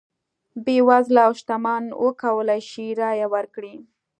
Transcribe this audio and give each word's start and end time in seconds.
بېوزله 0.63 1.21
او 1.27 1.33
شتمن 1.39 1.83
وکولای 2.05 2.61
شي 2.69 2.85
رایه 2.99 3.27
ورکړي. 3.33 3.75